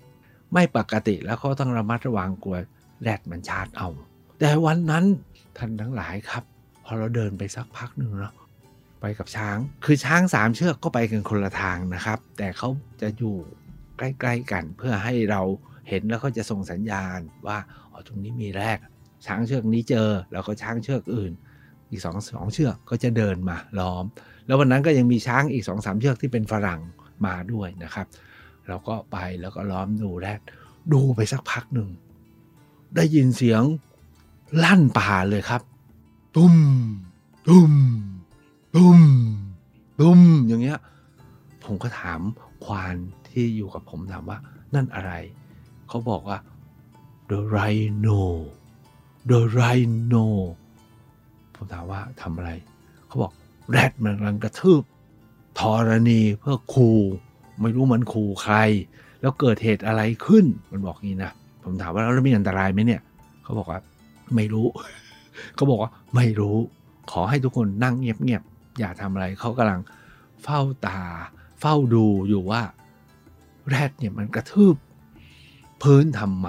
[0.53, 2.57] ไม่ปกติแล้วเขาต้องระมัดระวังกลัว
[3.03, 3.89] แรดมันชาร์จเอา
[4.39, 5.05] แต่วันนั้น
[5.57, 6.45] ท่านทั้งหลายครับ
[6.85, 8.35] พอเราเดินไปสักพักหนึ่งเนาะ
[9.01, 12.69] ไปกับช้าง คือช้างสามเชือกก็ไปกันคนละทางนะครับ แต่เขา
[13.01, 13.37] จะอยู่
[13.99, 15.43] ใกล้ๆกัน เพื่อให้เรา
[15.89, 17.59] เห็นแล้วเขาจะส่งสัญญาณว่า
[17.93, 18.79] อ๋อตรงนี้มีแรด
[19.27, 21.33] ช้างเชือกนี้เจอ แล้วก็ช้างเชือกอื่น
[21.91, 24.05] อีกสองสองเชือกก็จะเดินมาล้อม
[24.47, 26.81] แล้ววันนั้นก็ยังมีช้างอีกสองสามเชือกที่เป็นฝรั่ง
[27.27, 28.07] มาด้วยนะครับ
[28.69, 30.41] เราก็ไปแล้วก็ล้อมดูแรด
[30.93, 31.89] ดูไปสักพักหนึ่ง
[32.97, 33.63] ได้ยินเสียง
[34.65, 35.63] ลั่นป่าเลยครับ
[36.37, 36.57] ตุ้ม
[37.49, 37.73] ตุ้ม
[38.75, 39.01] ตุ้ม
[40.01, 40.79] ตุ้มอย่างเงี้ย
[41.65, 42.21] ผมก็ถาม
[42.65, 42.95] ควาน
[43.29, 44.39] ที่อยู่กับผมถามว่า
[44.75, 45.13] นั่นอะไร
[45.89, 46.39] เขาบอกว่า
[47.31, 48.23] the rhino
[49.31, 50.27] the rhino
[51.55, 52.51] ผมถามว่าทำอะไร
[53.07, 53.33] เขาบอก
[53.71, 54.83] แรดมันกำลังกระทืบ
[55.61, 56.91] ธรณีเพื่อคู
[57.61, 58.57] ไม่รู้มันคูใคร
[59.21, 61.33] แล้วเกิดเหตุอะไรขึ้น มันบอกงี้นะ
[61.65, 63.01] ผมถามว่าแล้วมีอันตรายไหมเนี่ย
[63.43, 63.81] เขาบอกว่า
[64.35, 64.67] ไม่รู้
[65.55, 66.57] เขาบอกว่า ไม่รู้
[67.13, 68.43] ขอให้ทุกคนนั่งเงียบ
[68.79, 69.81] อย่าทำอะไรเขากำลัง
[70.43, 71.01] เฝ้าตา
[71.61, 72.63] เฝ้าดูอยู่ว่า
[73.69, 74.77] แรดเนี่ยมันกระทืบ
[75.83, 76.49] พื้นทำไม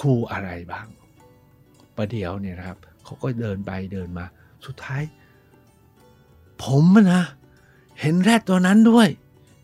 [0.00, 0.86] คูอะไรบ้าง
[1.96, 4.24] ประเดี๋ยวเนี่ยนะครับเขาก็เดินไปเดินมา
[4.66, 5.02] สุดท้าย
[6.64, 7.24] ผมนะ
[8.00, 9.08] เห็นแรดตัวนั้นด้วย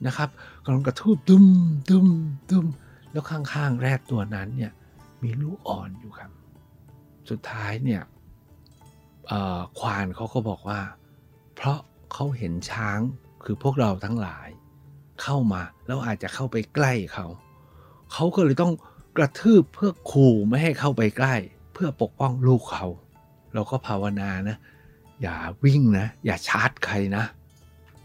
[0.07, 0.29] นะครับ
[0.65, 1.45] กำลังกระทูบตุ้ม
[1.89, 2.07] ตุ้ม
[2.51, 2.67] ตุ้ม
[3.11, 4.73] แล้วข้างๆแรดตัวนั้นเนี่ย
[5.23, 6.31] มีลูกอ่อนอยู่ครับ
[7.31, 8.03] สุดท้ายเนี่ย
[9.79, 10.81] ควานเขาก็บอกว่า
[11.67, 11.79] ราะ
[12.13, 13.01] เขาเห็นช้าง
[13.45, 14.49] คือพวกเราทั้งหลาย
[15.23, 17.27] เข้ามาแล้วอาจจะเข้าไปใกล้เขา
[18.13, 18.73] เขาก็เลยต้อง
[19.17, 21.35] กระทืบเพื่อขู่ไม่ให้เข้าไปใกล้
[21.73, 22.87] เพื่อปกป้องลูกเขา
[23.55, 24.57] เราก็ภาวนานะ
[25.23, 27.25] อย่าวิ่งนะ อย่าชาร์จใครนะ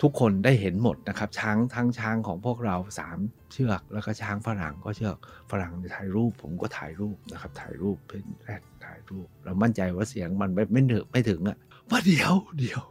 [0.02, 3.18] ทุกคนได้เห็นหมดนะครับ ช้างทั้งช้างของพวกเราสาม
[3.52, 5.18] เชือกแล้วก็ช้างฝรั่งก็เชือก
[5.52, 11.58] ฝรั่งถ่ายรูป ผมก็ถ่ายรูปนะครับ ถ่ายรูปเป็นแรดถ่ายรูป เรามั่นใจว่าเสียงมันไม่ไม่ถึงไม่ถึงอะ
[11.90, 12.82] ว่าเดี๋ยวเดี๋ยว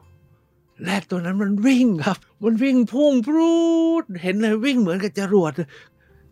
[0.82, 3.54] แรดตัวนั้นมันวิ่งครับ มันวิ่งพุ่งพรู
[4.02, 5.52] ดเห็นเลยวิ่งเหมือนกับจรวด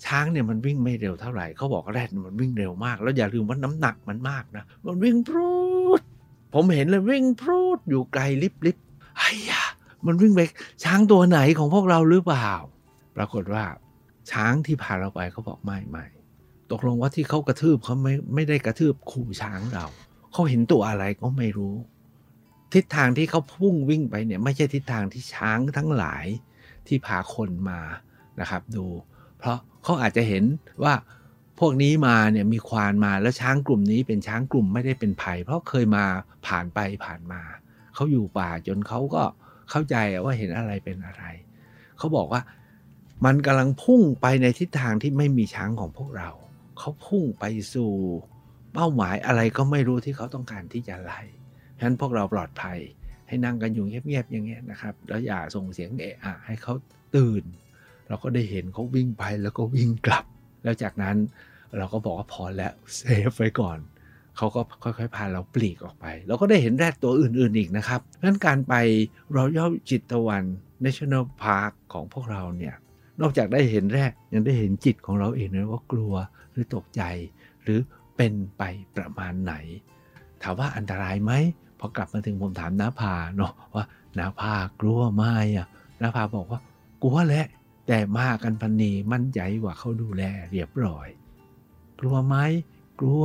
[0.06, 5.56] ช้างเนี่ยมันวิ่งไม่เร็วเท่าไหร่เขาบอกแรดมันวิ่งเร็วมาก แล้วอย่าลืมว่าน้ำหนักมันมากนะมันวิ่งพรู
[5.98, 6.00] ด
[6.54, 8.78] ผมเห็นเลยวิ่งพรูดอยู่ไกลลิบลิบ
[9.18, 9.52] ไอ้ย
[10.06, 10.40] มันวิ่งไป
[10.84, 12.50] ช้างตัวไหนของพวกเราหรือเปล่า
[13.16, 13.64] ปรากฏว่า
[14.30, 16.04] ช้างที่พาเราไปเขาบอกไม่ไม่
[16.70, 19.86] ตกลงว่าที่เขากระทืบเขาไม่ไม่ได้กระทืบขู่ช้างเรา
[20.32, 21.74] เขาเห็นตัวอะไรก็ไม่รู้
[22.74, 26.26] ทิศทางที่เขาพุ่งวิ่งไปเนี่ยไม่ใช่ทิศทางที่ช้างทั้งหลาย
[26.86, 27.80] ที่พาคนมา
[28.40, 28.86] นะครับ ดู
[29.38, 30.44] เพราะเขาอาจจะเห็น
[30.84, 30.94] ว่า
[31.58, 36.04] พวกนี้มาเนี่ยมีควานมาแล้วช้างกลุ่มนี้เป็นช้างกลุ่มไม่ได้เป็นภัย เพราะเคยมา
[36.46, 37.42] ผ่านไปผ่านมา
[37.94, 39.22] เขาอยู่ป่าจนเขาก็
[39.70, 41.24] เข้าใจว่าเห็นอะไรเป็นอะไร
[41.98, 42.42] เขาบอกว่า
[43.24, 46.30] มันกำลังพุ่งไปในทิศทางที่ไม่มีช้างของพวกเรา
[46.78, 47.92] เขาพุ่งไปสู่
[48.74, 51.20] เป้าหมายอะไรก็ไม่รู้ที่เขาต้องการที่จะไล่
[51.78, 52.78] ฉะนั้นพวกเราปลอดภัย
[53.28, 56.74] ให้นั่งกันอยู่เงียบๆอย่างเงี้ยนะครับ แล้วอย่าส่งเสียงเอะอะให้เขา
[57.16, 57.44] ตื่น
[58.08, 60.24] เราก็ได้เห็นเขาวิ่งไปแล้วก็วิ่งกลับ
[60.64, 61.16] แล้วจากนั้น
[61.76, 63.78] เราก็บอกว่าพอแล้วเซฟไว้ก่อน
[64.36, 68.74] เขาก็ค่อยๆพาเราปลีกออกไป เราก็ได้เห็นแรดตัวอื่นๆอีกนะครับเพราะนั้นการไป
[69.36, 70.44] รอยัลจิตวัน
[70.84, 72.74] National Park ของพวกเราเนี่ย
[73.20, 76.14] นอกจากได้เห็นแรกยังได้เห็นจิตของเราเองนะว่ากลัว
[76.50, 77.02] หรือตกใจ
[77.62, 77.80] หรือ
[78.16, 78.62] เป็นไป
[78.96, 79.54] ประมาณไหน
[80.42, 81.32] ถามว่าอันตรายไหม
[81.78, 83.84] พอกลับมาถึงผมถามน้าผาเนาะว่า
[84.18, 85.24] น้าผากลัวไหม
[85.56, 85.66] อะ
[86.00, 86.60] น้าผาบอกว่า
[87.02, 87.46] กลัวแหละ
[87.88, 91.08] แต่มากันพันนีมั่นใจว่าเขาดูแลเรียบร้อย
[92.00, 92.36] กลัวไหม
[93.00, 93.24] กลัว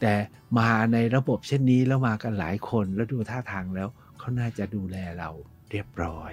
[0.00, 0.14] แต่
[0.58, 5.30] มาในระบบเช่นนี้แล้วมากันหลายคนแล้วดูท่าทางแล้วเขาน่าจะดูแลเรา
[5.70, 6.32] เรียบร้อย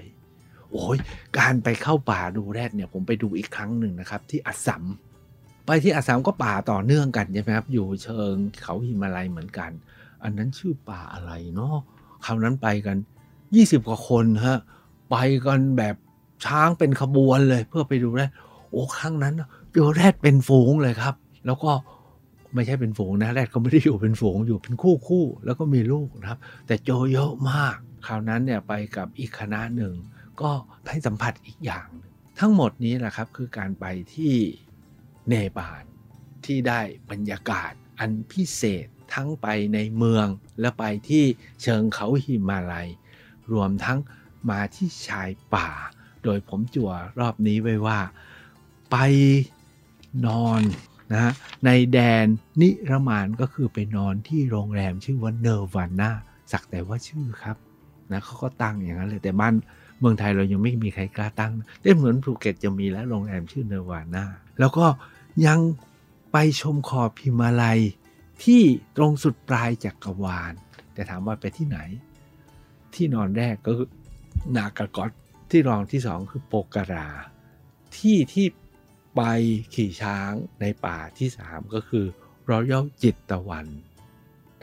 [0.72, 0.98] โอ้ย
[1.38, 4.84] การไปเข้าป่าดูแรดเนี่ยผมไปดูอีกครั้งหนึ่งนะครับ ที่อัสสัม
[5.66, 9.72] ไปที่อัสสัมก็ป่าต่อเนื่องกันใช่ไหมครับอยู่เชิงเขาหิมาลัยเหมือนกัน
[10.24, 11.76] อันนั้นชื่อป่าอะไรเนาะ
[12.26, 12.98] คราวนั้นไปกัน
[13.42, 14.60] 20 กว่าคนฮะ
[15.12, 15.96] ไปกันแบบ
[16.46, 18.32] ช้างเป็นขบวนเลยเพื่อไปดูแรด
[18.70, 19.36] โอ้ครั้งนั้น
[19.72, 21.72] เจอแรดเป็นฝูงเลยครับ แล้วก็
[22.54, 27.76] ไม่ใช่เป็นฝูงนะแรดก็ไม่ได้อยู่เป็นฝูงอยู่เป็นคู่คู่แล้วก็มีลูกนะครับ แต่โจเยอะมาก
[28.08, 29.94] คราวนั้นเนี่ยไปกับอีกคณะหนึ่ง
[30.42, 30.52] ก็
[30.90, 31.88] ให้สัมผัสอีกอย่าง
[32.40, 34.34] ทั้งหมดนี้แหละครับคือการไปที่
[35.30, 35.84] เนปาล
[36.46, 36.80] ที่ได้
[37.12, 40.28] บรรยากาศอันพิเศษ ทั้งไปในเมือง
[40.60, 41.24] และไปที่
[41.62, 42.88] เชิงเขาหิมาลัย
[43.52, 44.00] รวมทั้ง
[44.50, 45.69] มาที่ชายป่า
[46.24, 48.00] โดยผมจั่วรอบนี้ไว้ว่า
[48.91, 48.95] ไป
[50.26, 50.62] นอน
[51.13, 51.32] นะ
[51.65, 52.26] ในแดน
[52.62, 56.12] นิรวาณก็คือไปนอนที่โรงแรมชื่อว่า Nirvana
[56.52, 57.58] สักแต่ว่าชื่อครับ
[58.12, 59.54] นะเขาก็ตั้งอย่างนั้นเลยแต่บ้าน
[60.00, 64.26] เมืองไทยเรายังไม่มีใครกล้าตั้งแต่เหมือนภูเก็ตจะมีแล้วโรงแรมชื่อ Nirvana
[64.60, 64.86] แล้วก็
[65.48, 65.60] ยัง
[66.32, 67.80] ไปชมขอบพิมาลัย
[68.43, 68.62] ที่
[68.97, 70.54] ตรงสุดปลายจักรวาล
[70.93, 71.80] แต่ถามว่าไปที่ไหน
[72.93, 73.89] ที่นอนแรกก็คือ
[74.58, 75.12] นากากอต
[75.49, 77.10] ที่รองที่สองคือโปกรา
[77.97, 78.47] ที่ที่
[79.15, 79.21] ไป
[79.75, 82.06] ขี่ช้างในป่าที่สามก็คือ
[82.49, 83.67] รอยัลจิตตะวัน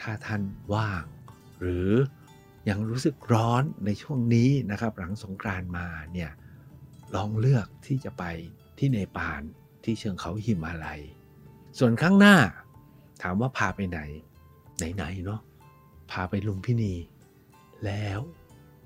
[0.01, 0.43] ถ้าท่าน
[0.75, 1.05] ว่าง
[1.61, 1.91] หรือ
[2.69, 6.31] ยังรู้สึกร้อนในช่วงนี้นะครับ หลังสงกรานมาเนี่ย
[7.15, 8.25] ลองเลือกที่จะไป
[8.79, 9.41] ที่เนปาล
[9.85, 11.01] ที่เชิงเขาหิมาลัย
[11.79, 12.37] ส่วนข้างหน้า
[13.23, 14.01] ถามว่าพาไปไหน
[14.95, 15.41] ไหนๆเนาะ
[16.11, 16.95] พาไปลุมพินี
[17.85, 18.21] แล้ว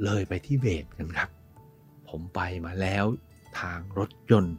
[0.04, 1.30] เลยไปที่เบตกันครับ
[2.08, 3.04] ผมไปมาแล้ว
[3.60, 4.56] ทางรถยนต์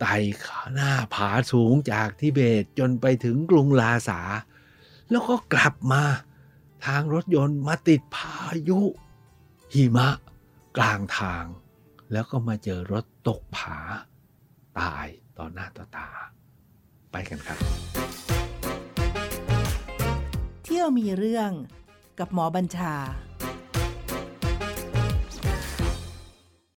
[0.00, 4.20] ไต่ขาหน้าผาสูงจากทิเบตจนไปถึงกรุงลาสา
[5.10, 6.02] แล้วก็กลับมา
[6.86, 8.34] ทางรถยนต์มาติดพา
[8.68, 8.80] ยุ
[9.74, 10.08] หิมะ
[10.76, 11.44] กลางทาง
[12.12, 13.78] แล้วก็มาเจอรถตกผา
[14.80, 15.06] ตาย
[15.38, 16.08] ต่อหน้าต่อตา
[17.12, 17.58] ไปกันครับ
[20.84, 21.52] เที่อมีเรื่อง
[22.18, 22.94] กับหมอบัญชา